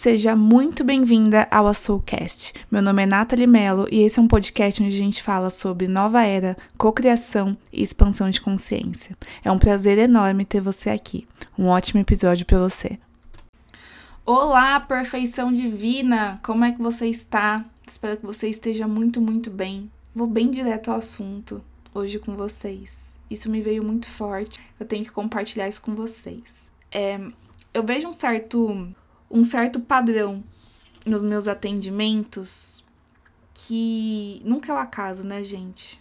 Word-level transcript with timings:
Seja 0.00 0.34
muito 0.34 0.82
bem-vinda 0.82 1.46
ao 1.50 1.74
Soulcast. 1.74 2.54
Meu 2.70 2.80
nome 2.80 3.02
é 3.02 3.06
Nathalie 3.06 3.46
Mello 3.46 3.86
e 3.92 4.00
esse 4.00 4.18
é 4.18 4.22
um 4.22 4.26
podcast 4.26 4.82
onde 4.82 4.94
a 4.94 4.98
gente 4.98 5.22
fala 5.22 5.50
sobre 5.50 5.86
nova 5.86 6.24
era, 6.24 6.56
cocriação 6.78 7.54
e 7.70 7.82
expansão 7.82 8.30
de 8.30 8.40
consciência. 8.40 9.14
É 9.44 9.52
um 9.52 9.58
prazer 9.58 9.98
enorme 9.98 10.46
ter 10.46 10.62
você 10.62 10.88
aqui. 10.88 11.28
Um 11.58 11.66
ótimo 11.66 12.00
episódio 12.00 12.46
para 12.46 12.58
você. 12.58 12.98
Olá, 14.24 14.80
perfeição 14.80 15.52
divina! 15.52 16.40
Como 16.42 16.64
é 16.64 16.72
que 16.72 16.80
você 16.80 17.06
está? 17.06 17.62
Espero 17.86 18.16
que 18.16 18.24
você 18.24 18.48
esteja 18.48 18.88
muito, 18.88 19.20
muito 19.20 19.50
bem. 19.50 19.90
Vou 20.14 20.26
bem 20.26 20.50
direto 20.50 20.90
ao 20.90 20.96
assunto 20.96 21.62
hoje 21.94 22.18
com 22.18 22.34
vocês. 22.34 23.18
Isso 23.30 23.50
me 23.50 23.60
veio 23.60 23.84
muito 23.84 24.06
forte. 24.06 24.58
Eu 24.80 24.86
tenho 24.86 25.04
que 25.04 25.12
compartilhar 25.12 25.68
isso 25.68 25.82
com 25.82 25.94
vocês. 25.94 26.72
É, 26.90 27.20
eu 27.74 27.84
vejo 27.84 28.08
um 28.08 28.14
certo 28.14 28.94
um 29.30 29.44
certo 29.44 29.80
padrão 29.80 30.42
nos 31.06 31.22
meus 31.22 31.46
atendimentos 31.46 32.84
que 33.54 34.42
nunca 34.44 34.72
é 34.72 34.74
o 34.74 34.78
acaso, 34.78 35.24
né, 35.24 35.44
gente? 35.44 36.00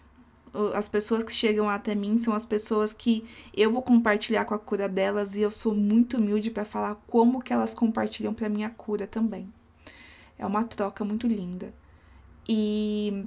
As 0.74 0.90
pessoas 0.90 1.24
que 1.24 1.32
chegam 1.32 1.70
até 1.70 1.94
mim 1.94 2.18
são 2.18 2.34
as 2.34 2.44
pessoas 2.44 2.92
que 2.92 3.24
eu 3.54 3.72
vou 3.72 3.84
compartilhar 3.84 4.46
com 4.46 4.56
a 4.56 4.60
cura 4.60 4.90
delas 4.90 5.36
e 5.36 5.42
eu 5.42 5.52
sou 5.52 5.76
muito 5.76 6.18
humilde 6.18 6.50
para 6.50 6.66
falar 6.66 6.96
como 7.06 7.42
que 7.42 7.54
elas 7.54 7.74
compartilham 7.74 8.34
para 8.34 8.50
minha 8.50 8.70
cura 8.72 9.06
também. 9.06 9.48
É 10.40 10.46
uma 10.46 10.64
troca 10.64 11.06
muito 11.06 11.28
linda. 11.28 11.72
E 12.48 13.26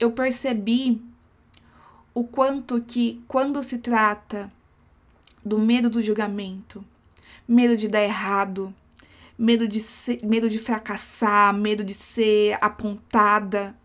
eu 0.00 0.10
percebi 0.10 1.00
o 2.12 2.24
quanto 2.24 2.80
que 2.82 3.22
quando 3.28 3.62
se 3.62 3.78
trata 3.78 4.52
do 5.44 5.58
medo 5.58 5.88
do 5.88 6.02
julgamento, 6.02 6.84
medo 7.46 7.76
de 7.76 7.86
dar 7.86 8.02
errado, 8.02 8.74
medo 9.38 9.66
de, 9.66 9.80
ser, 9.80 10.24
medo 10.24 10.48
de 10.48 10.58
fracassar, 10.58 11.54
medo 11.54 11.82
de 11.84 11.94
ser 11.94 12.56
apontada. 12.60 13.76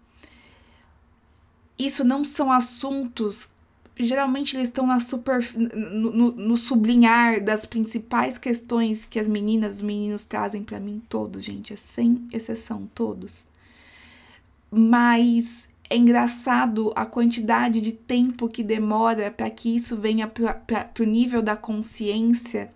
Isso 1.77 2.03
não 2.03 2.23
são 2.23 2.51
assuntos. 2.51 3.49
Geralmente 3.99 4.55
eles 4.55 4.69
estão 4.69 4.85
na 4.85 4.99
super, 4.99 5.43
no, 5.55 6.11
no, 6.11 6.31
no 6.31 6.57
sublinhar 6.57 7.43
das 7.43 7.65
principais 7.65 8.37
questões 8.37 9.05
que 9.05 9.19
as 9.19 9.27
meninas 9.27 9.77
os 9.77 9.81
meninos 9.81 10.23
trazem 10.25 10.63
para 10.63 10.79
mim, 10.79 11.01
todos, 11.09 11.43
gente, 11.43 11.73
é 11.73 11.77
sem 11.77 12.27
exceção, 12.31 12.87
todos. 12.93 13.47
Mas 14.69 15.67
é 15.89 15.95
engraçado 15.97 16.91
a 16.95 17.05
quantidade 17.05 17.81
de 17.81 17.93
tempo 17.93 18.47
que 18.47 18.61
demora 18.61 19.31
para 19.31 19.49
que 19.49 19.75
isso 19.75 19.95
venha 19.95 20.27
para 20.27 20.91
o 20.99 21.03
nível 21.03 21.41
da 21.41 21.55
consciência 21.55 22.71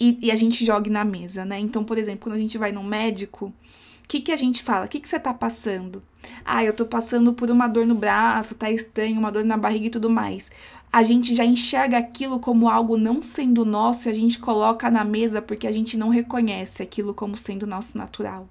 e, 0.00 0.18
e, 0.22 0.30
a 0.30 0.36
gente 0.36 0.64
jogue 0.64 0.90
na 0.90 1.04
mesa, 1.04 1.44
né? 1.44 1.58
Então, 1.58 1.82
por 1.82 1.98
exemplo, 1.98 2.20
quando 2.20 2.36
a 2.36 2.38
gente 2.38 2.56
vai 2.56 2.70
num 2.70 2.84
médico, 2.84 3.46
o 3.46 4.08
que, 4.08 4.20
que 4.20 4.32
a 4.32 4.36
gente 4.36 4.62
fala? 4.62 4.86
O 4.86 4.88
que, 4.88 5.00
que 5.00 5.08
você 5.08 5.18
tá 5.18 5.34
passando? 5.34 6.02
Ah, 6.44 6.64
eu 6.64 6.72
tô 6.72 6.86
passando 6.86 7.32
por 7.32 7.50
uma 7.50 7.66
dor 7.66 7.86
no 7.86 7.94
braço, 7.94 8.54
tá 8.54 8.70
estranho, 8.70 9.18
uma 9.18 9.32
dor 9.32 9.44
na 9.44 9.56
barriga 9.56 9.86
e 9.86 9.90
tudo 9.90 10.08
mais. 10.08 10.50
A 10.90 11.02
gente 11.02 11.34
já 11.34 11.44
enxerga 11.44 11.98
aquilo 11.98 12.38
como 12.38 12.68
algo 12.68 12.96
não 12.96 13.22
sendo 13.22 13.64
nosso 13.64 14.08
e 14.08 14.10
a 14.10 14.14
gente 14.14 14.38
coloca 14.38 14.90
na 14.90 15.04
mesa 15.04 15.42
porque 15.42 15.66
a 15.66 15.72
gente 15.72 15.96
não 15.96 16.08
reconhece 16.08 16.82
aquilo 16.82 17.12
como 17.12 17.36
sendo 17.36 17.66
nosso 17.66 17.98
natural. 17.98 18.48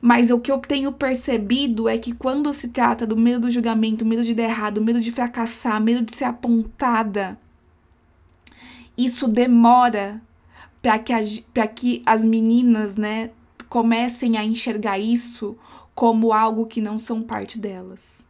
Mas 0.00 0.30
o 0.30 0.38
que 0.38 0.50
eu 0.50 0.58
tenho 0.58 0.92
percebido 0.92 1.88
é 1.88 1.98
que 1.98 2.12
quando 2.12 2.52
se 2.52 2.68
trata 2.68 3.06
do 3.06 3.16
medo 3.16 3.40
do 3.40 3.50
julgamento, 3.50 4.04
medo 4.04 4.24
de 4.24 4.34
dar 4.34 4.44
errado, 4.44 4.80
medo 4.80 5.00
de 5.00 5.10
fracassar, 5.10 5.80
medo 5.80 6.04
de 6.04 6.16
ser 6.16 6.24
apontada, 6.24 7.38
isso 8.98 9.28
demora 9.28 10.20
para 10.82 10.98
que, 10.98 11.12
que 11.76 12.02
as 12.04 12.24
meninas, 12.24 12.96
né, 12.96 13.30
comecem 13.68 14.36
a 14.36 14.44
enxergar 14.44 14.98
isso 14.98 15.56
como 15.94 16.32
algo 16.32 16.66
que 16.66 16.80
não 16.80 16.98
são 16.98 17.22
parte 17.22 17.60
delas. 17.60 18.26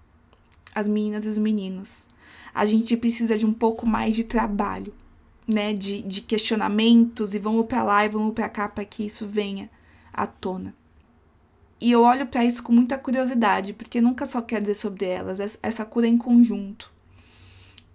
As 0.74 0.86
meninas 0.86 1.24
e 1.24 1.28
os 1.28 1.38
meninos. 1.38 2.06
A 2.54 2.66
gente 2.66 2.96
precisa 2.98 3.38
de 3.38 3.46
um 3.46 3.52
pouco 3.52 3.86
mais 3.86 4.14
de 4.14 4.24
trabalho, 4.24 4.92
né, 5.46 5.72
de, 5.72 6.02
de 6.02 6.20
questionamentos 6.20 7.32
e 7.32 7.38
vamos 7.38 7.64
para 7.64 7.82
lá 7.82 8.04
e 8.04 8.10
vamos 8.10 8.34
para 8.34 8.48
cá 8.50 8.68
para 8.68 8.84
que 8.84 9.06
isso 9.06 9.26
venha 9.26 9.70
à 10.12 10.26
tona. 10.26 10.74
E 11.80 11.92
eu 11.92 12.02
olho 12.02 12.26
para 12.26 12.44
isso 12.44 12.62
com 12.62 12.72
muita 12.72 12.98
curiosidade, 12.98 13.72
porque 13.72 14.00
nunca 14.00 14.26
só 14.26 14.42
quer 14.42 14.60
dizer 14.60 14.74
sobre 14.74 15.06
elas, 15.06 15.58
essa 15.62 15.84
cura 15.84 16.06
em 16.06 16.18
conjunto 16.18 16.97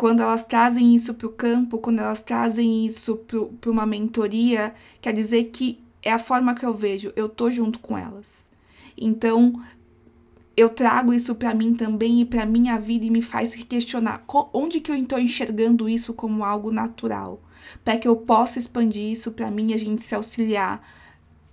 quando 0.03 0.19
elas 0.19 0.43
trazem 0.43 0.93
isso 0.93 1.13
para 1.13 1.27
o 1.27 1.31
campo, 1.31 1.77
quando 1.77 1.99
elas 1.99 2.21
trazem 2.21 2.85
isso 2.85 3.15
para 3.61 3.71
uma 3.71 3.85
mentoria, 3.85 4.75
quer 4.99 5.13
dizer 5.13 5.45
que 5.45 5.81
é 6.01 6.11
a 6.11 6.19
forma 6.19 6.53
que 6.53 6.65
eu 6.65 6.73
vejo, 6.73 7.13
eu 7.15 7.29
tô 7.29 7.49
junto 7.49 7.79
com 7.79 7.97
elas. 7.97 8.51
Então, 8.97 9.63
eu 10.57 10.67
trago 10.67 11.13
isso 11.13 11.33
para 11.35 11.53
mim 11.53 11.73
também 11.73 12.19
e 12.19 12.25
para 12.25 12.45
minha 12.45 12.77
vida 12.77 13.05
e 13.05 13.09
me 13.09 13.21
faz 13.21 13.55
questionar 13.55 14.25
onde 14.51 14.81
que 14.81 14.91
eu 14.91 14.95
estou 14.95 15.17
enxergando 15.17 15.87
isso 15.87 16.13
como 16.13 16.43
algo 16.43 16.69
natural, 16.69 17.41
para 17.81 17.97
que 17.97 18.05
eu 18.05 18.17
possa 18.17 18.59
expandir 18.59 19.09
isso 19.09 19.31
para 19.31 19.49
mim 19.49 19.71
e 19.71 19.73
a 19.73 19.79
gente 19.79 20.01
se 20.01 20.13
auxiliar 20.13 20.85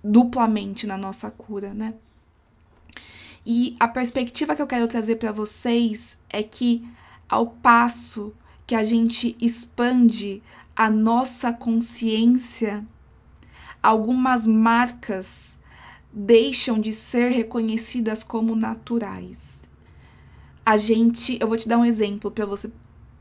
duplamente 0.03 0.85
na 0.85 0.97
nossa 0.97 1.31
cura, 1.31 1.73
né? 1.73 1.93
E 3.45 3.77
a 3.79 3.87
perspectiva 3.87 4.57
que 4.57 4.61
eu 4.61 4.67
quero 4.67 4.89
trazer 4.89 5.15
para 5.15 5.31
vocês 5.31 6.17
é 6.29 6.43
que 6.43 6.85
ao 7.29 7.47
passo 7.47 8.35
que 8.71 8.75
a 8.75 8.85
gente 8.85 9.35
expande 9.41 10.41
a 10.73 10.89
nossa 10.89 11.51
consciência, 11.51 12.87
algumas 13.83 14.47
marcas 14.47 15.59
deixam 16.09 16.79
de 16.79 16.93
ser 16.93 17.31
reconhecidas 17.31 18.23
como 18.23 18.55
naturais. 18.55 19.59
A 20.65 20.77
gente, 20.77 21.37
eu 21.41 21.49
vou 21.49 21.57
te 21.57 21.67
dar 21.67 21.79
um 21.79 21.83
exemplo 21.83 22.31
para 22.31 22.45
você 22.45 22.71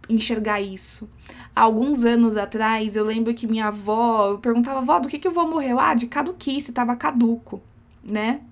enxergar 0.09 0.61
isso. 0.61 1.09
Há 1.53 1.63
alguns 1.63 2.05
anos 2.05 2.37
atrás, 2.37 2.95
eu 2.95 3.05
lembro 3.05 3.35
que 3.35 3.49
minha 3.49 3.67
avó, 3.67 4.29
eu 4.29 4.39
perguntava, 4.39 4.79
avó, 4.79 5.01
do 5.01 5.09
que 5.09 5.19
que 5.19 5.27
eu 5.27 5.33
vou 5.33 5.51
morrer? 5.51 5.77
Ah, 5.77 5.95
de 5.95 6.07
caduquice, 6.07 6.71
tava 6.71 6.95
caduco, 6.95 7.61
né? 8.05 8.43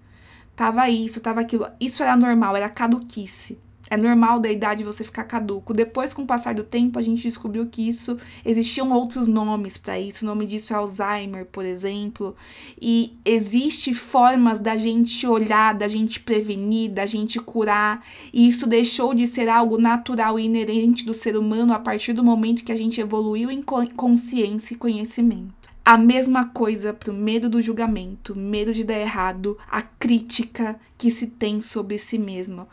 Tava 0.57 0.91
isso, 0.91 1.21
tava 1.21 1.43
aquilo. 1.43 1.69
Isso 1.81 2.03
era 2.03 2.17
normal, 2.17 2.57
era 2.57 2.69
caduquice. 2.69 3.57
É 3.91 3.97
normal 3.97 4.39
da 4.39 4.51
idade 4.51 4.85
você 4.85 5.03
ficar 5.03 5.25
caduco. 5.25 5.73
Depois, 5.73 6.13
com 6.13 6.23
o 6.23 6.27
passar 6.27 6.55
do 6.55 6.63
tempo, 6.63 6.99
a 6.99 7.03
gente 7.03 7.23
descobriu 7.23 7.67
que 7.67 7.89
isso 7.89 8.19
existiam 8.45 8.93
outros 8.93 9.27
nomes 9.27 9.79
para 9.79 9.99
isso. 9.99 10.25
O 10.25 10.29
nome 10.29 10.47
disso 10.47 10.75
é 10.75 10.77
Alzheimer, 10.77 11.47
por 11.47 11.65
exemplo. 11.65 12.37
E 12.81 13.17
existe 13.25 13.95
formas 13.95 14.61
da 14.61 14.77
gente 14.77 15.27
olhar, 15.27 15.75
da 15.75 15.89
gente 15.89 16.21
prevenir, 16.21 16.91
da 16.91 17.07
gente 17.07 17.39
curar. 17.39 18.05
E 18.33 18.47
isso 18.47 18.67
deixou 18.67 19.15
de 19.15 19.27
ser 19.27 19.49
algo 19.49 19.79
natural 19.79 20.39
e 20.39 20.45
inerente 20.45 21.07
do 21.07 21.15
ser 21.15 21.37
humano 21.37 21.73
a 21.73 21.79
partir 21.79 22.13
do 22.13 22.23
momento 22.23 22.65
que 22.65 22.73
a 22.73 22.77
gente 22.77 23.01
evoluiu 23.01 23.51
em 23.51 23.63
consciência 23.63 24.75
e 24.75 24.77
conhecimento. 24.77 25.57
A 25.83 25.97
mesma 25.97 26.45
coisa 26.45 26.93
para 26.93 27.11
o 27.11 27.15
medo 27.15 27.49
do 27.49 27.63
julgamento, 27.63 28.37
medo 28.37 28.75
de 28.75 28.85
dar 28.85 28.99
errado, 28.99 29.57
a 29.71 29.81
crítica 29.81 30.79
que 30.99 31.11
se 31.11 31.29
tem 31.29 31.63
sobre 31.63 31.97
si 31.97 32.19
mesmo 32.19 32.69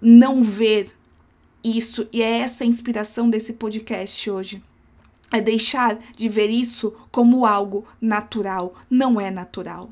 não 0.00 0.42
ver 0.42 0.92
isso, 1.62 2.06
e 2.12 2.22
é 2.22 2.38
essa 2.38 2.64
a 2.64 2.66
inspiração 2.66 3.28
desse 3.28 3.54
podcast 3.54 4.30
hoje. 4.30 4.62
É 5.30 5.40
deixar 5.40 5.98
de 6.16 6.28
ver 6.28 6.48
isso 6.48 6.94
como 7.10 7.44
algo 7.44 7.84
natural. 8.00 8.74
Não 8.88 9.20
é 9.20 9.30
natural. 9.30 9.90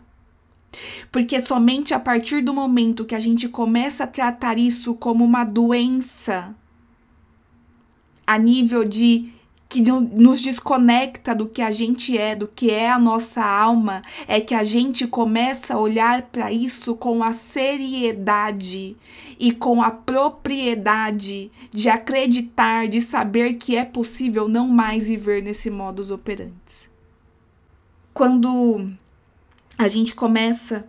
Porque 1.11 1.41
somente 1.41 1.93
a 1.93 2.01
partir 2.01 2.41
do 2.41 2.55
momento 2.55 3.05
que 3.05 3.15
a 3.15 3.21
gente 3.21 3.49
começa 3.49 4.05
a 4.05 4.07
tratar 4.07 4.59
isso 4.59 4.95
como 4.95 5.25
uma 5.25 5.45
doença, 5.45 6.55
a 8.27 8.39
nível 8.39 8.85
de 8.85 9.33
que 9.83 9.91
nos 9.91 10.41
desconecta 10.41 11.35
do 11.35 11.47
que 11.47 11.61
a 11.61 11.71
gente 11.71 12.17
é, 12.17 12.35
do 12.35 12.49
que 12.49 12.71
é 12.71 12.91
a 12.91 12.99
nossa 12.99 13.45
alma, 13.45 14.03
é 14.27 14.41
que 14.41 14.55
a 14.55 14.63
gente 14.63 15.07
começa 15.07 15.75
a 15.75 15.79
olhar 15.79 16.23
para 16.23 16.51
isso 16.53 16.95
com 16.95 17.23
a 17.23 17.33
seriedade 17.33 18.97
e 19.39 19.53
com 19.53 19.83
a 19.83 19.91
propriedade 19.91 21.51
de 21.71 21.89
acreditar, 21.89 22.89
de 22.89 23.01
saber 23.01 23.55
que 23.55 23.77
é 23.77 23.85
possível 23.85 24.49
não 24.49 24.69
mais 24.69 25.09
viver 25.09 25.43
nesse 25.43 25.71
modus 25.71 26.11
operandi. 26.11 26.91
Quando 28.15 28.91
a 29.77 29.89
gente 29.89 30.15
começa 30.15 30.89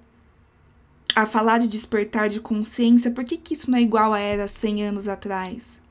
a 1.16 1.26
falar 1.26 1.58
de 1.58 1.68
despertar 1.68 2.30
de 2.30 2.40
consciência, 2.40 3.12
por 3.12 3.26
que, 3.26 3.38
que 3.38 3.54
isso 3.54 3.70
não 3.70 3.78
é 3.78 3.82
igual 3.82 4.14
a 4.14 4.20
era 4.20 4.48
100 4.48 4.84
anos 4.86 5.08
atrás? 5.08 5.82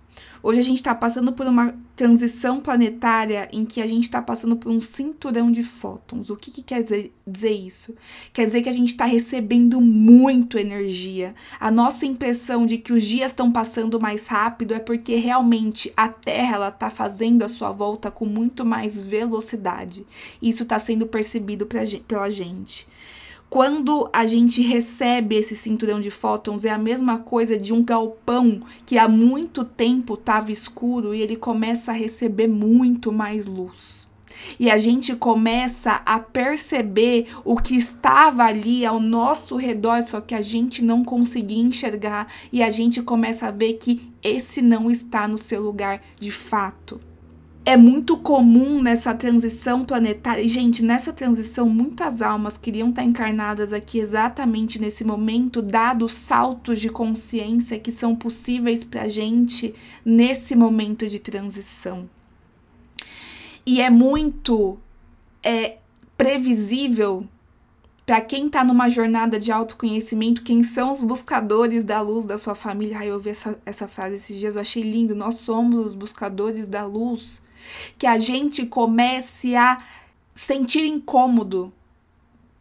Hoje 0.42 0.60
a 0.60 0.62
gente 0.62 0.76
está 0.76 0.94
passando 0.94 1.32
por 1.32 1.46
uma 1.46 1.74
transição 1.96 2.60
planetária 2.60 3.48
em 3.50 3.64
que 3.64 3.80
a 3.80 3.86
gente 3.86 4.04
está 4.04 4.20
passando 4.22 4.56
por 4.56 4.70
um 4.70 4.80
cinturão 4.80 5.50
de 5.50 5.62
fótons. 5.62 6.30
O 6.30 6.36
que, 6.36 6.50
que 6.50 6.62
quer 6.62 6.82
dizer, 6.82 7.12
dizer, 7.26 7.50
isso? 7.52 7.94
Quer 8.32 8.46
dizer 8.46 8.62
que 8.62 8.68
a 8.68 8.72
gente 8.72 8.88
está 8.88 9.04
recebendo 9.06 9.80
muito 9.80 10.58
energia. 10.58 11.34
A 11.58 11.70
nossa 11.70 12.06
impressão 12.06 12.66
de 12.66 12.78
que 12.78 12.92
os 12.92 13.02
dias 13.02 13.32
estão 13.32 13.50
passando 13.50 14.00
mais 14.00 14.28
rápido 14.28 14.74
é 14.74 14.78
porque 14.78 15.16
realmente 15.16 15.92
a 15.96 16.08
Terra 16.08 16.68
está 16.68 16.90
fazendo 16.90 17.42
a 17.42 17.48
sua 17.48 17.72
volta 17.72 18.10
com 18.10 18.26
muito 18.26 18.64
mais 18.64 19.00
velocidade. 19.00 20.06
Isso 20.40 20.62
está 20.62 20.78
sendo 20.78 21.06
percebido 21.06 21.66
pra, 21.66 21.80
pela 22.06 22.30
gente. 22.30 22.86
Quando 23.48 24.08
a 24.12 24.26
gente 24.26 24.60
recebe 24.60 25.36
esse 25.36 25.54
cinturão 25.54 26.00
de 26.00 26.10
fótons, 26.10 26.64
é 26.64 26.70
a 26.70 26.78
mesma 26.78 27.18
coisa 27.18 27.56
de 27.56 27.72
um 27.72 27.82
galpão 27.82 28.60
que 28.84 28.98
há 28.98 29.08
muito 29.08 29.64
tempo 29.64 30.14
estava 30.14 30.50
escuro 30.50 31.14
e 31.14 31.22
ele 31.22 31.36
começa 31.36 31.92
a 31.92 31.94
receber 31.94 32.48
muito 32.48 33.12
mais 33.12 33.46
luz. 33.46 34.10
E 34.58 34.68
a 34.68 34.76
gente 34.76 35.14
começa 35.14 36.02
a 36.04 36.18
perceber 36.18 37.28
o 37.44 37.56
que 37.56 37.76
estava 37.76 38.44
ali 38.44 38.84
ao 38.84 38.98
nosso 38.98 39.56
redor, 39.56 40.04
só 40.04 40.20
que 40.20 40.34
a 40.34 40.42
gente 40.42 40.84
não 40.84 41.04
conseguia 41.04 41.62
enxergar, 41.62 42.26
e 42.52 42.62
a 42.62 42.68
gente 42.68 43.00
começa 43.00 43.46
a 43.46 43.50
ver 43.52 43.74
que 43.74 44.12
esse 44.22 44.60
não 44.60 44.90
está 44.90 45.26
no 45.28 45.38
seu 45.38 45.62
lugar 45.62 46.02
de 46.18 46.32
fato 46.32 47.00
é 47.66 47.76
muito 47.76 48.16
comum 48.16 48.80
nessa 48.80 49.12
transição 49.12 49.84
planetária. 49.84 50.40
E, 50.40 50.46
gente, 50.46 50.84
nessa 50.84 51.12
transição, 51.12 51.68
muitas 51.68 52.22
almas 52.22 52.56
queriam 52.56 52.90
estar 52.90 53.02
encarnadas 53.02 53.72
aqui 53.72 53.98
exatamente 53.98 54.80
nesse 54.80 55.02
momento, 55.02 55.60
dados 55.60 56.12
saltos 56.12 56.78
de 56.78 56.88
consciência 56.88 57.76
que 57.76 57.90
são 57.90 58.14
possíveis 58.14 58.84
para 58.84 59.08
gente 59.08 59.74
nesse 60.04 60.54
momento 60.54 61.08
de 61.08 61.18
transição. 61.18 62.08
E 63.66 63.80
é 63.80 63.90
muito 63.90 64.78
é, 65.42 65.78
previsível 66.16 67.26
para 68.06 68.20
quem 68.20 68.46
está 68.46 68.62
numa 68.62 68.88
jornada 68.88 69.40
de 69.40 69.50
autoconhecimento, 69.50 70.44
quem 70.44 70.62
são 70.62 70.92
os 70.92 71.02
buscadores 71.02 71.82
da 71.82 72.00
luz 72.00 72.24
da 72.24 72.38
sua 72.38 72.54
família. 72.54 72.98
Ai, 72.98 73.10
eu 73.10 73.14
ouvi 73.14 73.30
essa, 73.30 73.60
essa 73.66 73.88
frase 73.88 74.14
esses 74.14 74.38
dias, 74.38 74.54
eu 74.54 74.60
achei 74.60 74.84
lindo. 74.84 75.16
Nós 75.16 75.34
somos 75.38 75.84
os 75.84 75.94
buscadores 75.96 76.68
da 76.68 76.86
luz 76.86 77.44
que 77.98 78.06
a 78.06 78.18
gente 78.18 78.66
comece 78.66 79.56
a 79.56 79.78
sentir 80.34 80.86
incômodo 80.86 81.72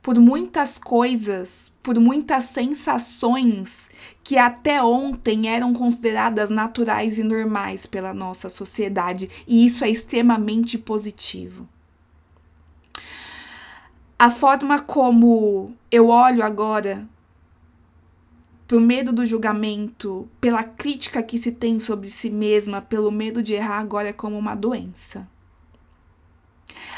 por 0.01 0.19
muitas 0.19 0.77
coisas, 0.77 1.71
por 1.81 1.99
muitas 1.99 2.43
sensações 2.45 3.89
que 4.23 4.37
até 4.37 4.81
ontem 4.81 5.47
eram 5.47 5.73
consideradas 5.73 6.49
naturais 6.49 7.17
e 7.17 7.23
normais 7.23 7.85
pela 7.85 8.13
nossa 8.13 8.49
sociedade, 8.49 9.29
e 9.47 9.65
isso 9.65 9.83
é 9.83 9.89
extremamente 9.89 10.77
positivo. 10.77 11.67
A 14.17 14.29
forma 14.29 14.79
como 14.79 15.73
eu 15.91 16.09
olho 16.09 16.43
agora 16.43 17.07
pelo 18.67 18.81
medo 18.81 19.13
do 19.13 19.25
julgamento, 19.25 20.27
pela 20.41 20.63
crítica 20.63 21.21
que 21.21 21.37
se 21.37 21.51
tem 21.51 21.79
sobre 21.79 22.09
si 22.09 22.29
mesma, 22.29 22.81
pelo 22.81 23.11
medo 23.11 23.43
de 23.43 23.53
errar, 23.53 23.79
agora 23.79 24.09
é 24.09 24.13
como 24.13 24.37
uma 24.37 24.55
doença. 24.55 25.27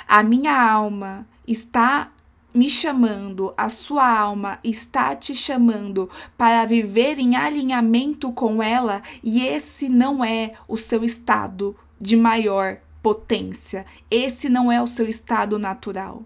A 0.07 0.23
minha 0.23 0.59
alma 0.59 1.27
está 1.45 2.11
me 2.53 2.69
chamando, 2.69 3.53
a 3.57 3.69
sua 3.69 4.09
alma 4.09 4.59
está 4.63 5.15
te 5.15 5.35
chamando 5.35 6.09
para 6.37 6.65
viver 6.65 7.19
em 7.19 7.35
alinhamento 7.35 8.31
com 8.31 8.63
ela, 8.63 9.01
e 9.21 9.45
esse 9.45 9.89
não 9.89 10.23
é 10.23 10.53
o 10.67 10.77
seu 10.77 11.03
estado 11.03 11.75
de 11.99 12.15
maior 12.15 12.79
potência, 13.03 13.85
esse 14.09 14.49
não 14.49 14.71
é 14.71 14.81
o 14.81 14.87
seu 14.87 15.07
estado 15.07 15.59
natural. 15.59 16.23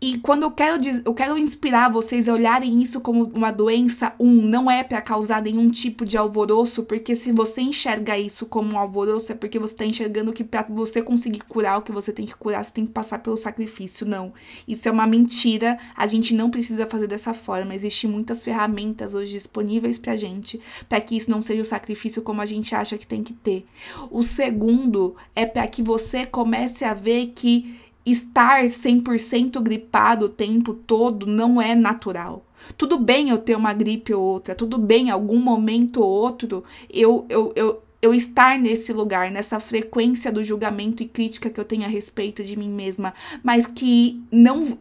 E 0.00 0.16
quando 0.18 0.44
eu 0.44 0.50
quero, 0.52 0.80
eu 1.04 1.12
quero 1.12 1.36
inspirar 1.36 1.90
vocês 1.90 2.28
a 2.28 2.32
olharem 2.32 2.80
isso 2.80 3.00
como 3.00 3.24
uma 3.34 3.50
doença, 3.50 4.14
um, 4.18 4.30
não 4.30 4.70
é 4.70 4.84
para 4.84 5.00
causar 5.00 5.42
nenhum 5.42 5.68
tipo 5.68 6.04
de 6.04 6.16
alvoroço, 6.16 6.84
porque 6.84 7.16
se 7.16 7.32
você 7.32 7.60
enxerga 7.62 8.16
isso 8.16 8.46
como 8.46 8.74
um 8.74 8.78
alvoroço, 8.78 9.32
é 9.32 9.34
porque 9.34 9.58
você 9.58 9.74
está 9.74 9.84
enxergando 9.84 10.32
que 10.32 10.44
para 10.44 10.62
você 10.70 11.02
conseguir 11.02 11.40
curar 11.40 11.78
o 11.78 11.82
que 11.82 11.90
você 11.90 12.12
tem 12.12 12.24
que 12.24 12.36
curar, 12.36 12.64
você 12.64 12.72
tem 12.72 12.86
que 12.86 12.92
passar 12.92 13.18
pelo 13.18 13.36
sacrifício. 13.36 14.06
Não. 14.06 14.32
Isso 14.68 14.88
é 14.88 14.92
uma 14.92 15.06
mentira. 15.06 15.76
A 15.96 16.06
gente 16.06 16.32
não 16.32 16.48
precisa 16.48 16.86
fazer 16.86 17.08
dessa 17.08 17.34
forma. 17.34 17.74
Existem 17.74 18.08
muitas 18.08 18.44
ferramentas 18.44 19.14
hoje 19.14 19.32
disponíveis 19.32 19.98
pra 19.98 20.14
gente, 20.14 20.60
para 20.88 21.00
que 21.00 21.16
isso 21.16 21.28
não 21.28 21.42
seja 21.42 21.62
o 21.62 21.64
sacrifício 21.64 22.22
como 22.22 22.40
a 22.40 22.46
gente 22.46 22.72
acha 22.72 22.96
que 22.96 23.06
tem 23.06 23.24
que 23.24 23.32
ter. 23.32 23.66
O 24.12 24.22
segundo 24.22 25.16
é 25.34 25.44
para 25.44 25.66
que 25.66 25.82
você 25.82 26.24
comece 26.24 26.84
a 26.84 26.94
ver 26.94 27.32
que 27.34 27.87
estar 28.10 28.64
100% 28.64 29.60
gripado 29.60 30.26
o 30.26 30.28
tempo 30.28 30.74
todo 30.74 31.26
não 31.26 31.60
é 31.60 31.74
natural. 31.74 32.44
Tudo 32.76 32.98
bem 32.98 33.30
eu 33.30 33.38
ter 33.38 33.56
uma 33.56 33.72
gripe 33.72 34.12
ou 34.12 34.22
outra, 34.22 34.54
tudo 34.54 34.78
bem 34.78 35.10
algum 35.10 35.38
momento 35.38 36.02
ou 36.02 36.10
outro 36.10 36.64
eu, 36.90 37.24
eu, 37.28 37.52
eu, 37.54 37.82
eu 38.02 38.14
estar 38.14 38.58
nesse 38.58 38.92
lugar, 38.92 39.30
nessa 39.30 39.60
frequência 39.60 40.30
do 40.30 40.42
julgamento 40.44 41.02
e 41.02 41.06
crítica 41.06 41.50
que 41.50 41.58
eu 41.58 41.64
tenho 41.64 41.84
a 41.84 41.88
respeito 41.88 42.42
de 42.42 42.56
mim 42.56 42.68
mesma, 42.68 43.14
mas 43.42 43.66
que 43.66 44.22
não 44.30 44.78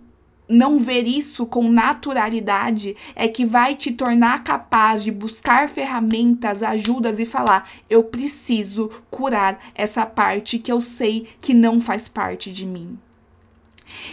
não 0.50 0.78
ver 0.78 1.06
isso 1.06 1.46
com 1.46 1.70
naturalidade 1.70 2.96
é 3.16 3.28
que 3.28 3.46
vai 3.46 3.76
te 3.76 3.92
tornar 3.92 4.44
capaz 4.44 5.04
de 5.04 5.12
buscar 5.12 5.68
ferramentas, 5.68 6.64
ajudas 6.64 7.20
e 7.20 7.26
falar: 7.26 7.70
eu 7.90 8.04
preciso 8.04 8.90
curar 9.10 9.60
essa 9.76 10.06
parte 10.06 10.58
que 10.58 10.72
eu 10.72 10.80
sei 10.80 11.28
que 11.42 11.54
não 11.54 11.82
faz 11.82 12.08
parte 12.08 12.52
de 12.52 12.66
mim. 12.66 12.98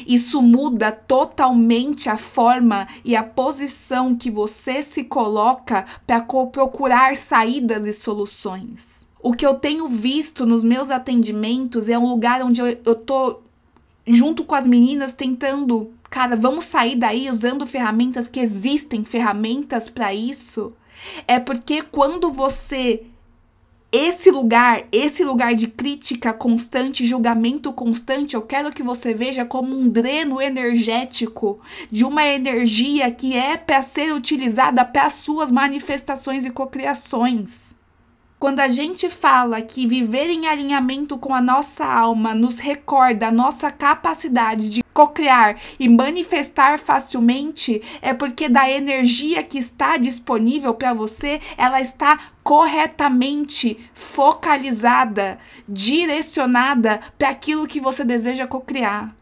Isso 0.07 0.41
muda 0.41 0.93
totalmente 0.93 2.09
a 2.09 2.17
forma 2.17 2.87
e 3.05 3.17
a 3.17 3.23
posição 3.23 4.15
que 4.15 4.31
você 4.31 4.83
se 4.83 5.05
coloca 5.05 5.85
para 6.07 6.21
procurar 6.21 7.17
saídas 7.17 7.87
e 7.87 7.93
soluções. 7.93 9.07
O 9.23 9.33
que 9.33 9.47
eu 9.47 9.55
tenho 9.55 9.89
visto 9.89 10.45
nos 10.45 10.63
meus 10.63 10.91
atendimentos 10.91 11.89
é 11.89 11.99
um 11.99 12.09
lugar 12.09 12.43
onde 12.43 12.61
eu, 12.61 12.79
eu 12.85 12.95
tô 12.95 13.41
junto 14.07 14.45
com 14.45 14.55
as 14.55 14.67
meninas 14.67 15.13
tentando, 15.13 15.91
cara, 16.11 16.37
vamos 16.37 16.65
sair 16.65 16.97
daí 16.97 17.31
usando 17.31 17.67
ferramentas 17.67 18.29
que 18.29 18.39
existem, 18.39 19.05
ferramentas 19.05 19.89
para 19.89 20.13
isso. 20.13 20.75
É 21.27 21.39
porque 21.39 21.83
quando 21.83 22.31
você 22.31 23.07
esse 23.97 24.29
lugar, 24.29 24.89
esse 24.91 25.23
lugar 25.23 25.55
de 25.55 25.69
crítica 25.69 26.33
constante, 26.33 27.07
julgamento 27.07 27.73
constante, 27.73 28.35
eu 28.35 28.43
quero 28.43 28.73
que 28.73 28.83
você 28.83 29.15
veja 29.15 29.45
como 29.45 29.79
um 29.79 29.89
dreno 29.89 30.43
energético 30.43 31.61
de 31.93 32.05
uma 32.05 32.25
energia 32.25 33.09
que 33.13 33.37
é 33.37 33.57
para 33.57 33.81
ser 33.83 34.13
utilizada 34.13 34.85
para 34.85 35.05
as 35.05 35.13
suas 35.13 35.49
manifestações 35.49 36.45
e 36.45 36.51
cocriações. 36.51 37.73
Quando 38.45 38.61
a 38.61 38.69
gente 38.69 39.09
fala 39.09 39.63
que 39.63 39.87
viver 39.87 40.29
em 40.29 40.47
alinhamento 40.47 41.17
com 41.17 41.35
a 41.35 41.41
nossa 41.41 41.83
alma 41.87 42.35
nos 42.35 42.59
recorda 42.59 43.29
a 43.29 43.33
nossa 43.33 43.71
capacidade 43.71 44.69
de 44.69 44.85
cocriar 44.93 45.57
e 45.81 45.89
manifestar 45.89 46.79
facilmente, 46.79 47.81
é 48.03 48.13
porque 48.13 48.47
da 48.47 48.69
energia 48.69 49.43
que 49.43 49.57
está 49.57 49.97
disponível 49.97 50.75
para 50.75 50.93
você, 50.93 51.41
ela 51.57 51.81
está 51.81 52.21
corretamente 52.43 53.79
focalizada, 53.95 55.39
direcionada 55.67 57.01
para 57.19 57.31
aquilo 57.31 57.67
que 57.67 57.81
você 57.81 58.05
deseja 58.05 58.47
cocriar. 58.47 59.17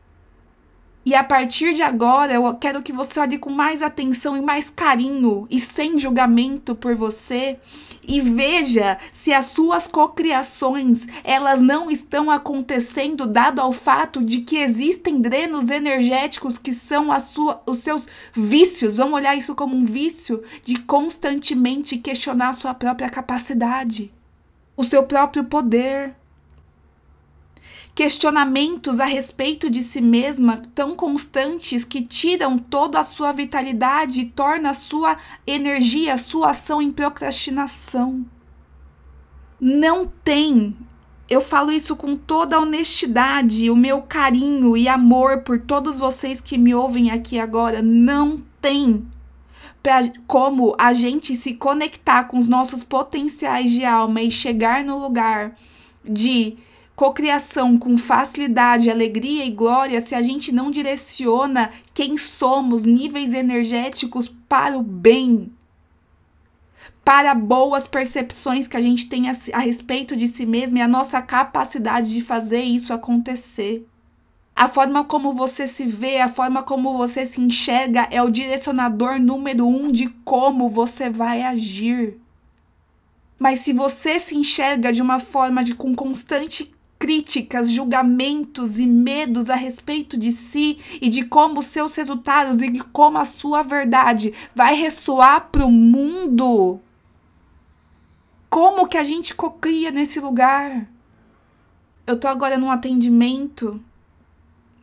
E 1.04 1.16
a 1.16 1.24
partir 1.24 1.74
de 1.74 1.82
agora, 1.82 2.34
eu 2.34 2.54
quero 2.54 2.80
que 2.80 2.92
você 2.92 3.18
olhe 3.18 3.36
com 3.36 3.50
mais 3.50 3.82
atenção 3.82 4.36
e 4.36 4.40
mais 4.40 4.70
carinho 4.70 5.48
e 5.50 5.58
sem 5.58 5.98
julgamento 5.98 6.76
por 6.76 6.94
você 6.94 7.58
e 8.06 8.20
veja 8.20 8.98
se 9.10 9.32
as 9.32 9.46
suas 9.46 9.88
cocriações, 9.88 11.06
elas 11.24 11.60
não 11.60 11.90
estão 11.90 12.30
acontecendo 12.30 13.26
dado 13.26 13.60
ao 13.60 13.72
fato 13.72 14.24
de 14.24 14.42
que 14.42 14.56
existem 14.58 15.20
drenos 15.20 15.70
energéticos 15.70 16.56
que 16.56 16.72
são 16.72 17.10
a 17.10 17.18
sua, 17.18 17.60
os 17.66 17.78
seus 17.78 18.06
vícios. 18.32 18.96
Vamos 18.96 19.14
olhar 19.14 19.36
isso 19.36 19.56
como 19.56 19.76
um 19.76 19.84
vício 19.84 20.40
de 20.64 20.76
constantemente 20.80 21.98
questionar 21.98 22.50
a 22.50 22.54
sua 22.54 22.74
própria 22.74 23.10
capacidade, 23.10 24.12
o 24.76 24.84
seu 24.84 25.02
próprio 25.02 25.42
poder 25.44 26.14
questionamentos 27.94 29.00
a 29.00 29.04
respeito 29.04 29.68
de 29.68 29.82
si 29.82 30.00
mesma 30.00 30.62
tão 30.74 30.96
constantes 30.96 31.84
que 31.84 32.02
tiram 32.02 32.58
toda 32.58 32.98
a 32.98 33.04
sua 33.04 33.32
vitalidade 33.32 34.20
e 34.20 34.24
torna 34.24 34.70
a 34.70 34.74
sua 34.74 35.16
energia, 35.46 36.14
a 36.14 36.18
sua 36.18 36.50
ação 36.50 36.80
em 36.80 36.90
procrastinação. 36.90 38.24
Não 39.60 40.10
tem, 40.24 40.76
eu 41.28 41.40
falo 41.40 41.70
isso 41.70 41.94
com 41.94 42.16
toda 42.16 42.56
a 42.56 42.60
honestidade, 42.60 43.70
o 43.70 43.76
meu 43.76 44.02
carinho 44.02 44.76
e 44.76 44.88
amor 44.88 45.42
por 45.42 45.60
todos 45.60 45.98
vocês 45.98 46.40
que 46.40 46.58
me 46.58 46.74
ouvem 46.74 47.10
aqui 47.10 47.38
agora, 47.38 47.82
não 47.82 48.42
tem 48.60 49.06
pra, 49.82 50.00
como 50.26 50.74
a 50.78 50.92
gente 50.92 51.36
se 51.36 51.54
conectar 51.54 52.24
com 52.24 52.38
os 52.38 52.46
nossos 52.46 52.82
potenciais 52.82 53.70
de 53.70 53.84
alma 53.84 54.22
e 54.22 54.30
chegar 54.30 54.82
no 54.82 54.98
lugar 54.98 55.56
de 56.04 56.56
cocriação 57.02 57.76
com 57.76 57.98
facilidade, 57.98 58.88
alegria 58.88 59.44
e 59.44 59.50
glória 59.50 60.00
se 60.00 60.14
a 60.14 60.22
gente 60.22 60.52
não 60.52 60.70
direciona 60.70 61.72
quem 61.92 62.16
somos, 62.16 62.84
níveis 62.84 63.34
energéticos 63.34 64.28
para 64.48 64.78
o 64.78 64.82
bem, 64.84 65.52
para 67.04 67.34
boas 67.34 67.88
percepções 67.88 68.68
que 68.68 68.76
a 68.76 68.80
gente 68.80 69.08
tem 69.08 69.28
a, 69.28 69.36
a 69.52 69.58
respeito 69.58 70.14
de 70.14 70.28
si 70.28 70.46
mesmo 70.46 70.78
e 70.78 70.80
a 70.80 70.86
nossa 70.86 71.20
capacidade 71.20 72.12
de 72.12 72.20
fazer 72.20 72.62
isso 72.62 72.92
acontecer. 72.92 73.84
A 74.54 74.68
forma 74.68 75.02
como 75.02 75.32
você 75.32 75.66
se 75.66 75.84
vê, 75.84 76.20
a 76.20 76.28
forma 76.28 76.62
como 76.62 76.96
você 76.96 77.26
se 77.26 77.40
enxerga 77.40 78.06
é 78.12 78.22
o 78.22 78.30
direcionador 78.30 79.18
número 79.18 79.66
um 79.66 79.90
de 79.90 80.08
como 80.24 80.68
você 80.68 81.10
vai 81.10 81.42
agir. 81.42 82.16
Mas 83.40 83.58
se 83.58 83.72
você 83.72 84.20
se 84.20 84.36
enxerga 84.36 84.92
de 84.92 85.02
uma 85.02 85.18
forma 85.18 85.64
de 85.64 85.74
com 85.74 85.96
constante 85.96 86.71
críticas, 87.02 87.68
julgamentos 87.68 88.78
e 88.78 88.86
medos 88.86 89.50
a 89.50 89.56
respeito 89.56 90.16
de 90.16 90.30
si 90.30 90.78
e 91.00 91.08
de 91.08 91.24
como 91.24 91.58
os 91.58 91.66
seus 91.66 91.96
resultados 91.96 92.62
e 92.62 92.70
de 92.70 92.78
como 92.78 93.18
a 93.18 93.24
sua 93.24 93.60
verdade 93.64 94.32
vai 94.54 94.76
ressoar 94.76 95.48
para 95.50 95.66
o 95.66 95.70
mundo, 95.70 96.78
como 98.48 98.86
que 98.86 98.96
a 98.96 99.02
gente 99.02 99.34
cocria 99.34 99.90
nesse 99.90 100.20
lugar? 100.20 100.86
Eu 102.06 102.20
tô 102.20 102.28
agora 102.28 102.56
num 102.56 102.70
atendimento 102.70 103.82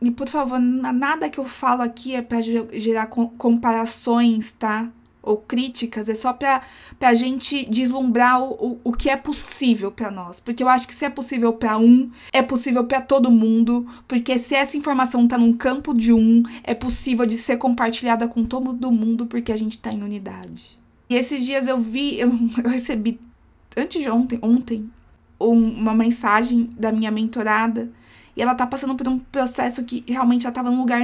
e 0.02 0.10
por 0.10 0.28
favor, 0.28 0.58
nada 0.58 1.30
que 1.30 1.40
eu 1.40 1.46
falo 1.46 1.80
aqui 1.80 2.14
é 2.14 2.20
para 2.20 2.42
gerar 2.42 3.06
comparações, 3.06 4.52
tá? 4.52 4.90
Ou 5.30 5.36
críticas, 5.36 6.08
é 6.08 6.14
só 6.14 6.32
para 6.32 6.60
a 7.00 7.14
gente 7.14 7.64
deslumbrar 7.70 8.42
o, 8.42 8.52
o, 8.52 8.80
o 8.84 8.92
que 8.92 9.08
é 9.08 9.16
possível 9.16 9.92
para 9.92 10.10
nós. 10.10 10.40
Porque 10.40 10.62
eu 10.62 10.68
acho 10.68 10.88
que 10.88 10.94
se 10.94 11.04
é 11.04 11.10
possível 11.10 11.52
para 11.52 11.78
um, 11.78 12.10
é 12.32 12.42
possível 12.42 12.84
para 12.84 13.00
todo 13.00 13.30
mundo. 13.30 13.86
Porque 14.08 14.36
se 14.38 14.54
essa 14.54 14.76
informação 14.76 15.28
tá 15.28 15.38
num 15.38 15.52
campo 15.52 15.94
de 15.94 16.12
um, 16.12 16.42
é 16.64 16.74
possível 16.74 17.24
de 17.24 17.38
ser 17.38 17.58
compartilhada 17.58 18.26
com 18.26 18.44
todo 18.44 18.90
mundo, 18.90 19.26
porque 19.26 19.52
a 19.52 19.56
gente 19.56 19.78
tá 19.78 19.92
em 19.92 20.02
unidade. 20.02 20.78
E 21.08 21.14
esses 21.14 21.44
dias 21.44 21.68
eu 21.68 21.78
vi, 21.78 22.18
eu, 22.20 22.32
eu 22.64 22.70
recebi, 22.70 23.20
antes 23.76 24.02
de 24.02 24.10
ontem, 24.10 24.38
ontem, 24.42 24.90
uma 25.38 25.94
mensagem 25.94 26.70
da 26.78 26.92
minha 26.92 27.10
mentorada 27.10 27.90
e 28.36 28.42
ela 28.42 28.54
tá 28.54 28.66
passando 28.66 28.94
por 28.94 29.08
um 29.08 29.18
processo 29.18 29.84
que 29.84 30.04
realmente 30.06 30.46
ela 30.46 30.52
tava 30.52 30.70
num 30.70 30.80
lugar 30.80 31.00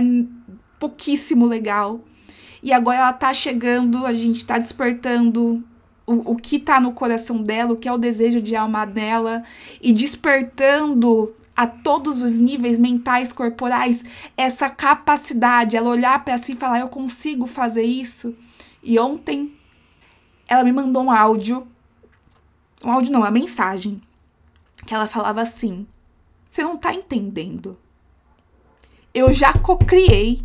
pouquíssimo 0.79 1.47
legal. 1.47 2.01
E 2.67 2.73
agora 2.73 2.99
ela 2.99 3.13
tá 3.13 3.33
chegando, 3.33 4.05
a 4.05 4.13
gente 4.13 4.45
tá 4.45 4.59
despertando 4.59 5.63
o, 6.05 6.33
o 6.33 6.35
que 6.35 6.59
tá 6.59 6.81
no 6.81 6.93
coração 6.93 7.41
dela, 7.41 7.75
o 7.75 7.77
que 7.77 7.87
é 7.87 7.93
o 7.93 7.97
desejo 7.97 8.41
de 8.41 8.57
alma 8.57 8.85
dela, 8.85 9.45
e 9.81 9.93
despertando 9.93 11.33
a 11.57 11.65
todos 11.69 12.21
os 12.25 12.37
níveis 12.39 12.77
mentais, 12.77 13.33
corporais, 13.33 14.05
essa 14.37 14.69
capacidade, 14.69 15.77
ela 15.77 15.89
olhar 15.89 16.25
para 16.25 16.39
si 16.39 16.55
e 16.55 16.57
falar: 16.57 16.81
eu 16.81 16.89
consigo 16.89 17.47
fazer 17.47 17.85
isso. 17.85 18.37
E 18.83 18.99
ontem 18.99 19.55
ela 20.49 20.65
me 20.65 20.73
mandou 20.73 21.05
um 21.05 21.11
áudio, 21.13 21.69
um 22.85 22.91
áudio 22.91 23.13
não, 23.13 23.21
uma 23.21 23.31
mensagem, 23.31 24.03
que 24.85 24.93
ela 24.93 25.07
falava 25.07 25.41
assim: 25.41 25.87
você 26.51 26.65
não 26.65 26.77
tá 26.77 26.93
entendendo. 26.93 27.79
Eu 29.15 29.33
já 29.33 29.53
cocriei. 29.53 30.43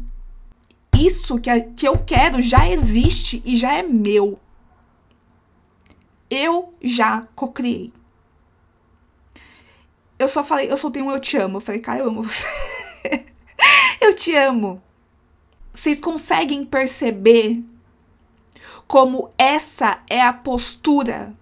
Isso 1.01 1.39
que, 1.39 1.49
que 1.75 1.87
eu 1.87 1.97
quero 1.97 2.41
já 2.41 2.69
existe 2.69 3.41
e 3.43 3.55
já 3.55 3.73
é 3.73 3.81
meu. 3.81 4.39
Eu 6.29 6.75
já 6.79 7.23
cocriei. 7.35 7.91
Eu 10.19 10.27
só 10.27 10.43
falei, 10.43 10.71
eu 10.71 10.77
soltei 10.77 11.01
um 11.01 11.09
eu 11.09 11.19
te 11.19 11.37
amo. 11.37 11.57
Eu 11.57 11.61
falei, 11.61 11.81
cara, 11.81 11.99
eu 12.01 12.07
amo 12.07 12.21
você. 12.21 12.45
eu 13.99 14.15
te 14.15 14.35
amo. 14.35 14.79
Vocês 15.73 15.99
conseguem 15.99 16.63
perceber 16.63 17.63
como 18.87 19.31
essa 19.39 20.03
é 20.07 20.21
a 20.21 20.31
postura 20.31 21.35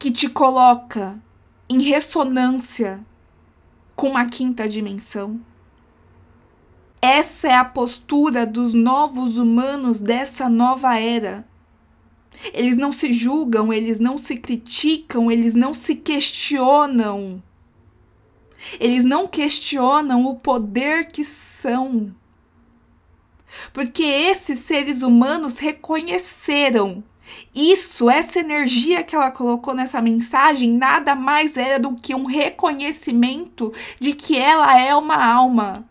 que 0.00 0.10
te 0.10 0.28
coloca 0.28 1.16
em 1.68 1.80
ressonância 1.82 3.04
com 3.94 4.08
uma 4.08 4.26
quinta 4.26 4.68
dimensão. 4.68 5.40
Essa 7.02 7.48
é 7.48 7.56
a 7.56 7.64
postura 7.64 8.46
dos 8.46 8.74
novos 8.74 9.38
humanos 9.38 10.00
dessa 10.00 10.48
nova 10.48 10.98
era. 10.98 11.46
Eles 12.52 12.76
não 12.76 12.92
se 12.92 13.12
julgam, 13.12 13.72
eles 13.72 13.98
não 13.98 14.16
se 14.16 14.36
criticam, 14.36 15.30
eles 15.30 15.54
não 15.54 15.74
se 15.74 15.94
questionam. 15.94 17.42
Eles 18.78 19.04
não 19.04 19.26
questionam 19.26 20.26
o 20.26 20.36
poder 20.36 21.06
que 21.06 21.24
são. 21.24 22.14
Porque 23.72 24.02
esses 24.02 24.60
seres 24.60 25.02
humanos 25.02 25.58
reconheceram 25.58 27.02
isso, 27.54 28.08
essa 28.08 28.40
energia 28.40 29.02
que 29.02 29.14
ela 29.14 29.30
colocou 29.30 29.74
nessa 29.74 30.00
mensagem, 30.00 30.72
nada 30.72 31.14
mais 31.14 31.56
era 31.56 31.78
do 31.78 31.94
que 31.94 32.14
um 32.14 32.24
reconhecimento 32.24 33.72
de 33.98 34.12
que 34.14 34.36
ela 34.36 34.78
é 34.78 34.94
uma 34.94 35.24
alma. 35.24 35.88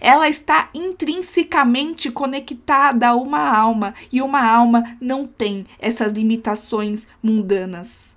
Ela 0.00 0.28
está 0.28 0.70
intrinsecamente 0.74 2.10
conectada 2.10 3.08
a 3.08 3.14
uma 3.14 3.40
alma 3.40 3.94
e 4.12 4.20
uma 4.20 4.42
alma 4.42 4.96
não 5.00 5.26
tem 5.26 5.66
essas 5.78 6.12
limitações 6.12 7.06
mundanas. 7.22 8.16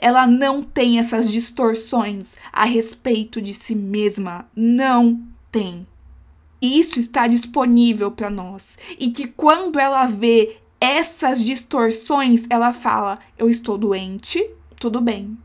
Ela 0.00 0.26
não 0.26 0.62
tem 0.62 0.98
essas 0.98 1.30
distorções 1.30 2.36
a 2.52 2.64
respeito 2.64 3.40
de 3.40 3.52
si 3.52 3.74
mesma. 3.74 4.48
Não 4.56 5.22
tem. 5.50 5.86
E 6.60 6.78
isso 6.78 6.98
está 6.98 7.26
disponível 7.26 8.10
para 8.10 8.30
nós. 8.30 8.78
E 8.98 9.10
que 9.10 9.26
quando 9.26 9.78
ela 9.78 10.06
vê 10.06 10.56
essas 10.80 11.42
distorções, 11.42 12.44
ela 12.48 12.72
fala: 12.72 13.18
eu 13.38 13.50
estou 13.50 13.76
doente, 13.76 14.44
tudo 14.78 15.00
bem. 15.00 15.36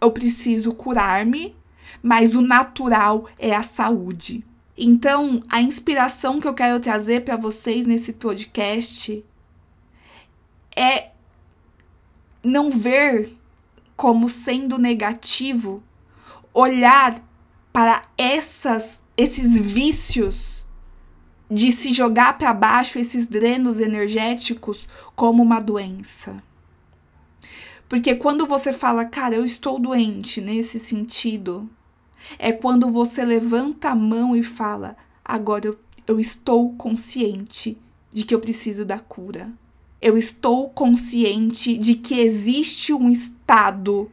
Eu 0.00 0.10
preciso 0.10 0.72
curar-me, 0.74 1.56
mas 2.02 2.34
o 2.34 2.40
natural 2.40 3.28
é 3.38 3.54
a 3.54 3.62
saúde. 3.62 4.44
Então, 4.76 5.42
a 5.48 5.60
inspiração 5.60 6.38
que 6.40 6.46
eu 6.46 6.54
quero 6.54 6.78
trazer 6.78 7.24
para 7.24 7.36
vocês 7.36 7.86
nesse 7.86 8.12
podcast 8.12 9.24
é 10.76 11.10
não 12.44 12.70
ver 12.70 13.36
como 13.96 14.28
sendo 14.28 14.78
negativo 14.78 15.82
olhar 16.54 17.20
para 17.72 18.02
essas 18.16 19.02
esses 19.16 19.56
vícios 19.56 20.64
de 21.50 21.72
se 21.72 21.92
jogar 21.92 22.38
para 22.38 22.54
baixo 22.54 23.00
esses 23.00 23.26
drenos 23.26 23.80
energéticos 23.80 24.88
como 25.16 25.42
uma 25.42 25.60
doença. 25.60 26.40
Porque 27.88 28.14
quando 28.14 28.46
você 28.46 28.72
fala, 28.72 29.04
cara, 29.04 29.34
eu 29.34 29.44
estou 29.44 29.78
doente 29.80 30.40
nesse 30.40 30.78
sentido, 30.78 31.68
é 32.38 32.52
quando 32.52 32.90
você 32.90 33.24
levanta 33.24 33.90
a 33.90 33.94
mão 33.94 34.34
e 34.34 34.42
fala, 34.42 34.96
agora 35.24 35.66
eu, 35.66 35.78
eu 36.06 36.20
estou 36.20 36.72
consciente 36.74 37.78
de 38.12 38.24
que 38.24 38.34
eu 38.34 38.40
preciso 38.40 38.84
da 38.84 38.98
cura. 38.98 39.50
Eu 40.00 40.16
estou 40.16 40.68
consciente 40.70 41.76
de 41.76 41.94
que 41.94 42.20
existe 42.20 42.92
um 42.92 43.10
estado, 43.10 44.10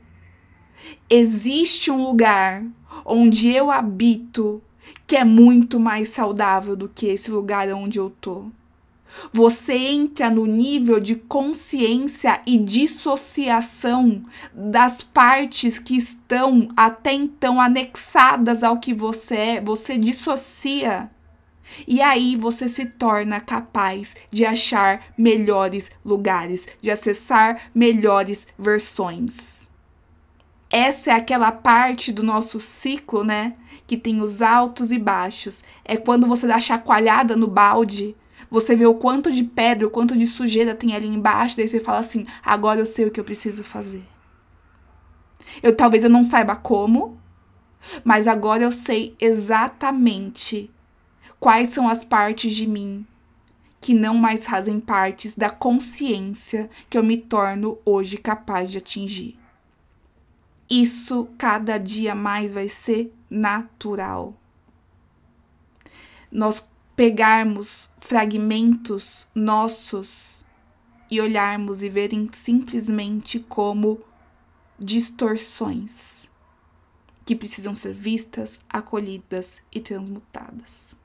existe 1.09 1.91
um 1.91 2.03
lugar 2.03 2.65
onde 3.05 3.51
eu 3.51 3.69
habito 3.69 4.61
que 5.05 5.15
é 5.15 5.23
muito 5.23 5.79
mais 5.79 6.09
saudável 6.09 6.75
do 6.75 6.89
que 6.89 7.07
esse 7.07 7.29
lugar 7.29 7.69
onde 7.69 7.99
eu 7.99 8.09
tô. 8.09 8.47
Você 9.31 9.73
entra 9.73 10.29
no 10.29 10.45
nível 10.45 10.99
de 10.99 11.15
consciência 11.15 12.41
e 12.45 12.57
dissociação 12.57 14.23
das 14.53 15.01
partes 15.01 15.79
que 15.79 15.97
estão 15.97 16.69
até 16.75 17.13
então 17.13 17.59
anexadas 17.59 18.63
ao 18.63 18.79
que 18.79 18.93
você 18.93 19.35
é, 19.35 19.61
você 19.61 19.97
dissocia. 19.97 21.09
E 21.87 22.01
aí 22.01 22.35
você 22.35 22.67
se 22.67 22.85
torna 22.85 23.41
capaz 23.41 24.15
de 24.29 24.45
achar 24.45 25.07
melhores 25.17 25.91
lugares, 26.03 26.67
de 26.79 26.91
acessar 26.91 27.69
melhores 27.73 28.47
versões. 28.57 29.67
Essa 30.69 31.11
é 31.11 31.13
aquela 31.13 31.51
parte 31.51 32.11
do 32.11 32.21
nosso 32.21 32.59
ciclo, 32.59 33.23
né? 33.23 33.55
que 33.87 33.97
tem 33.97 34.21
os 34.21 34.41
altos 34.41 34.91
e 34.91 34.97
baixos. 34.97 35.63
É 35.83 35.97
quando 35.97 36.27
você 36.27 36.47
dá 36.47 36.59
chacoalhada 36.59 37.35
no 37.35 37.47
balde, 37.47 38.15
você 38.55 38.73
vê 38.73 38.85
o 38.85 38.95
quanto 38.95 39.31
de 39.31 39.43
pedra, 39.43 39.85
o 39.85 39.91
quanto 39.91 40.17
de 40.17 40.25
sujeira 40.25 40.73
tem 40.73 40.95
ali 40.95 41.07
embaixo, 41.07 41.57
daí 41.57 41.67
você 41.67 41.79
fala 41.79 41.99
assim: 41.99 42.25
agora 42.41 42.79
eu 42.79 42.85
sei 42.85 43.05
o 43.05 43.11
que 43.11 43.19
eu 43.19 43.23
preciso 43.23 43.63
fazer. 43.63 44.03
Eu 45.61 45.75
talvez 45.75 46.05
eu 46.05 46.09
não 46.09 46.23
saiba 46.23 46.55
como, 46.55 47.19
mas 48.03 48.27
agora 48.27 48.63
eu 48.63 48.71
sei 48.71 49.13
exatamente 49.19 50.71
quais 51.37 51.69
são 51.73 51.89
as 51.89 52.05
partes 52.05 52.55
de 52.55 52.65
mim 52.65 53.05
que 53.81 53.93
não 53.93 54.15
mais 54.15 54.45
fazem 54.45 54.79
partes 54.79 55.35
da 55.35 55.49
consciência 55.49 56.69
que 56.89 56.97
eu 56.97 57.03
me 57.03 57.17
torno 57.17 57.77
hoje 57.85 58.17
capaz 58.17 58.71
de 58.71 58.77
atingir. 58.77 59.37
Isso 60.69 61.29
cada 61.37 61.77
dia 61.77 62.15
mais 62.15 62.53
vai 62.53 62.69
ser 62.69 63.13
natural. 63.29 64.33
Nós 66.31 66.65
pegarmos 66.95 67.89
fragmentos 67.99 69.27
nossos 69.35 70.45
e 71.09 71.19
olharmos 71.19 71.83
e 71.83 71.89
verem 71.89 72.29
simplesmente 72.33 73.39
como 73.39 74.01
distorções 74.79 76.29
que 77.25 77.35
precisam 77.35 77.75
ser 77.75 77.93
vistas, 77.93 78.59
acolhidas 78.69 79.61
e 79.71 79.79
transmutadas. 79.79 80.95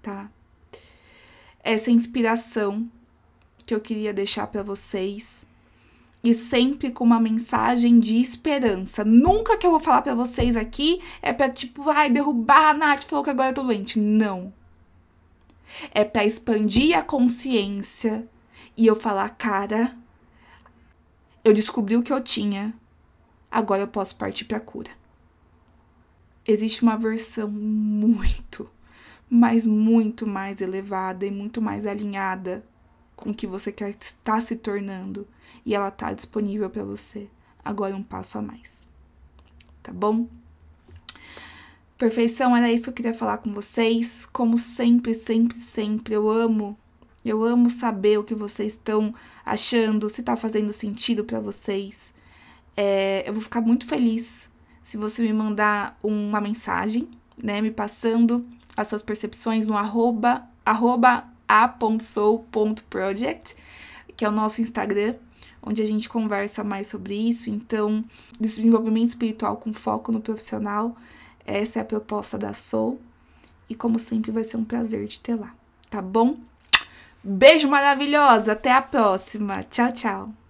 Tá? 0.00 0.30
Essa 1.62 1.90
inspiração 1.90 2.90
que 3.66 3.74
eu 3.74 3.80
queria 3.80 4.12
deixar 4.12 4.46
para 4.46 4.62
vocês 4.62 5.44
e 6.24 6.32
sempre 6.32 6.90
com 6.90 7.04
uma 7.04 7.20
mensagem 7.20 7.98
de 8.00 8.18
esperança. 8.18 9.04
Nunca 9.04 9.58
que 9.58 9.66
eu 9.66 9.70
vou 9.70 9.78
falar 9.78 10.00
para 10.00 10.14
vocês 10.14 10.56
aqui 10.56 11.02
é 11.20 11.34
para 11.34 11.50
tipo, 11.50 11.90
ai, 11.90 12.08
derrubar 12.08 12.70
a 12.70 12.74
Nath 12.74 13.04
falou 13.04 13.22
que 13.22 13.28
agora 13.28 13.50
eu 13.50 13.54
tô 13.54 13.62
doente. 13.62 14.00
Não. 14.00 14.50
É 15.90 16.02
para 16.02 16.24
expandir 16.24 16.96
a 16.96 17.02
consciência 17.02 18.26
e 18.74 18.86
eu 18.86 18.96
falar, 18.96 19.28
cara, 19.30 19.94
eu 21.44 21.52
descobri 21.52 21.94
o 21.94 22.02
que 22.02 22.12
eu 22.12 22.22
tinha. 22.22 22.72
Agora 23.50 23.82
eu 23.82 23.88
posso 23.88 24.16
partir 24.16 24.46
para 24.46 24.58
cura. 24.58 24.90
Existe 26.46 26.82
uma 26.82 26.96
versão 26.96 27.50
muito, 27.50 28.66
mas 29.28 29.66
muito 29.66 30.26
mais 30.26 30.62
elevada 30.62 31.26
e 31.26 31.30
muito 31.30 31.60
mais 31.60 31.86
alinhada 31.86 32.64
com 33.14 33.28
o 33.28 33.34
que 33.34 33.46
você 33.46 33.70
quer 33.70 33.90
estar 33.90 34.40
se 34.40 34.56
tornando 34.56 35.28
e 35.64 35.74
ela 35.74 35.90
tá 35.90 36.12
disponível 36.12 36.68
para 36.70 36.84
você. 36.84 37.28
Agora 37.64 37.96
um 37.96 38.02
passo 38.02 38.38
a 38.38 38.42
mais. 38.42 38.88
Tá 39.82 39.92
bom? 39.92 40.26
Perfeição, 41.96 42.56
era 42.56 42.72
isso 42.72 42.84
que 42.84 42.90
eu 42.90 42.94
queria 42.94 43.14
falar 43.14 43.38
com 43.38 43.52
vocês. 43.52 44.26
Como 44.32 44.58
sempre, 44.58 45.14
sempre, 45.14 45.58
sempre, 45.58 46.14
eu 46.14 46.28
amo 46.28 46.76
eu 47.24 47.42
amo 47.42 47.70
saber 47.70 48.18
o 48.18 48.24
que 48.24 48.34
vocês 48.34 48.72
estão 48.72 49.14
achando, 49.46 50.10
se 50.10 50.22
tá 50.22 50.36
fazendo 50.36 50.72
sentido 50.72 51.24
para 51.24 51.40
vocês. 51.40 52.12
É, 52.76 53.24
eu 53.26 53.32
vou 53.32 53.42
ficar 53.42 53.62
muito 53.62 53.86
feliz 53.86 54.50
se 54.82 54.98
você 54.98 55.22
me 55.22 55.32
mandar 55.32 55.98
uma 56.02 56.40
mensagem, 56.40 57.08
né, 57.42 57.62
me 57.62 57.70
passando 57.70 58.46
as 58.76 58.88
suas 58.88 59.00
percepções 59.00 59.66
no 59.66 59.74
arroba, 59.74 60.46
arroba 60.66 61.24
a.sou.project, 61.48 63.56
que 64.14 64.24
é 64.24 64.28
o 64.28 64.32
nosso 64.32 64.60
Instagram, 64.60 65.14
onde 65.64 65.82
a 65.82 65.86
gente 65.86 66.08
conversa 66.08 66.62
mais 66.62 66.86
sobre 66.86 67.14
isso. 67.14 67.48
Então, 67.50 68.04
desenvolvimento 68.38 69.08
espiritual 69.08 69.56
com 69.56 69.72
foco 69.72 70.12
no 70.12 70.20
profissional, 70.20 70.96
essa 71.44 71.78
é 71.78 71.82
a 71.82 71.84
proposta 71.84 72.36
da 72.36 72.52
Soul. 72.52 73.00
E 73.68 73.74
como 73.74 73.98
sempre, 73.98 74.30
vai 74.30 74.44
ser 74.44 74.56
um 74.56 74.64
prazer 74.64 75.06
te 75.08 75.20
ter 75.20 75.36
lá, 75.36 75.54
tá 75.88 76.02
bom? 76.02 76.36
Beijo 77.22 77.68
maravilhosa, 77.68 78.52
até 78.52 78.72
a 78.72 78.82
próxima. 78.82 79.62
Tchau, 79.62 79.92
tchau. 79.92 80.43